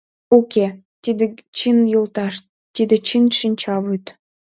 [0.37, 0.67] Уке,
[1.03, 1.25] тиде
[1.57, 2.33] чын йолташ,
[2.75, 4.03] тиде чын шинчавӱд.